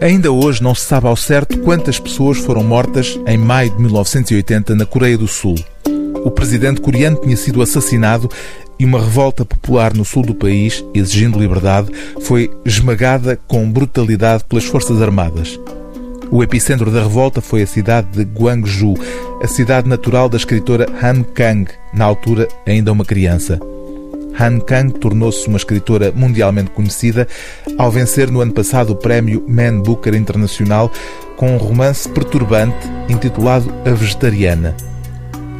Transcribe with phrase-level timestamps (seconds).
[0.00, 4.74] Ainda hoje não se sabe ao certo quantas pessoas foram mortas em maio de 1980
[4.74, 5.56] na Coreia do Sul.
[6.24, 8.30] O presidente coreano tinha sido assassinado
[8.78, 11.90] e uma revolta popular no sul do país, exigindo liberdade,
[12.22, 15.58] foi esmagada com brutalidade pelas Forças Armadas.
[16.30, 18.94] O epicentro da revolta foi a cidade de Gwangju,
[19.42, 23.58] a cidade natural da escritora Han Kang, na altura ainda uma criança.
[24.38, 27.26] Han Kang tornou-se uma escritora mundialmente conhecida
[27.76, 30.90] ao vencer no ano passado o prémio Man Booker Internacional
[31.36, 34.76] com um romance perturbante intitulado A Vegetariana.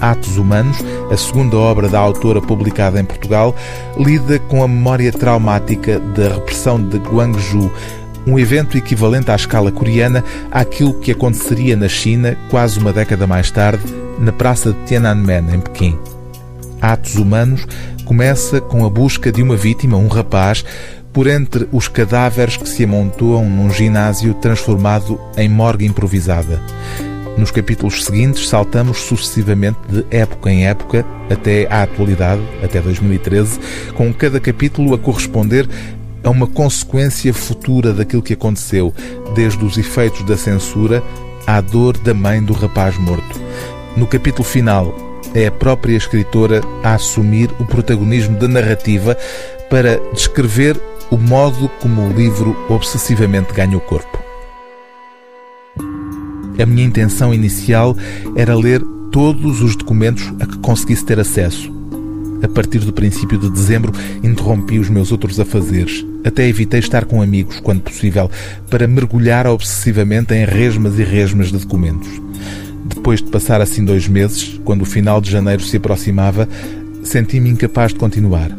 [0.00, 0.78] Atos Humanos,
[1.10, 3.54] a segunda obra da autora publicada em Portugal,
[3.96, 7.72] lida com a memória traumática da repressão de Guangzhou,
[8.26, 13.50] um evento equivalente à escala coreana àquilo que aconteceria na China quase uma década mais
[13.50, 13.84] tarde,
[14.18, 15.98] na praça de Tiananmen, em Pequim.
[16.86, 17.66] Atos Humanos
[18.04, 20.64] começa com a busca de uma vítima, um rapaz,
[21.12, 26.62] por entre os cadáveres que se amontoam num ginásio transformado em morgue improvisada.
[27.36, 33.58] Nos capítulos seguintes, saltamos sucessivamente de época em época até à atualidade, até 2013,
[33.94, 35.68] com cada capítulo a corresponder
[36.22, 38.94] a uma consequência futura daquilo que aconteceu,
[39.34, 41.02] desde os efeitos da censura
[41.48, 43.40] à dor da mãe do rapaz morto.
[43.96, 45.05] No capítulo final,
[45.36, 49.16] é a própria escritora a assumir o protagonismo da narrativa
[49.68, 54.18] para descrever o modo como o livro obsessivamente ganha o corpo.
[56.58, 57.94] A minha intenção inicial
[58.34, 61.70] era ler todos os documentos a que conseguisse ter acesso.
[62.42, 63.92] A partir do princípio de dezembro,
[64.22, 66.04] interrompi os meus outros afazeres.
[66.24, 68.30] Até evitei estar com amigos, quando possível,
[68.70, 72.25] para mergulhar obsessivamente em resmas e resmas de documentos.
[73.06, 76.48] Depois de passar assim dois meses, quando o final de janeiro se aproximava,
[77.04, 78.50] senti-me incapaz de continuar.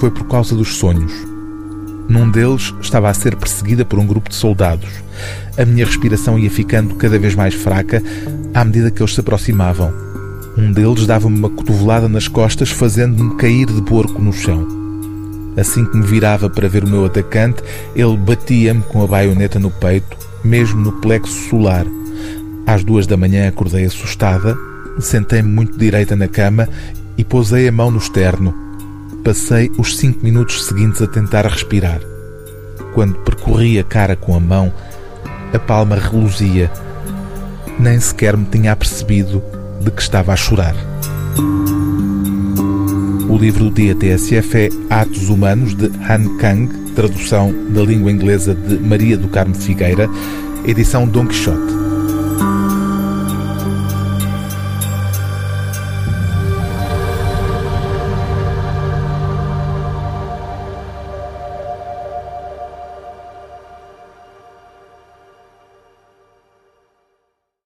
[0.00, 1.12] Foi por causa dos sonhos.
[2.08, 4.90] Num deles estava a ser perseguida por um grupo de soldados.
[5.56, 8.02] A minha respiração ia ficando cada vez mais fraca
[8.52, 9.94] à medida que eles se aproximavam.
[10.58, 14.66] Um deles dava-me uma cotovelada nas costas, fazendo-me cair de porco no chão.
[15.56, 17.62] Assim que me virava para ver o meu atacante,
[17.94, 21.86] ele batia-me com a baioneta no peito, mesmo no plexo solar.
[22.70, 24.56] Às duas da manhã acordei assustada,
[25.00, 26.68] sentei-me muito direita na cama
[27.18, 28.54] e pousei a mão no externo.
[29.24, 32.00] Passei os cinco minutos seguintes a tentar respirar.
[32.94, 34.72] Quando percorri a cara com a mão,
[35.52, 36.70] a palma reluzia.
[37.76, 39.42] Nem sequer me tinha apercebido
[39.80, 40.76] de que estava a chorar.
[43.28, 48.54] O livro do dia TSF é Atos Humanos, de Han Kang, tradução da língua inglesa
[48.54, 50.08] de Maria do Carmo Figueira,
[50.64, 51.89] edição Don Quixote.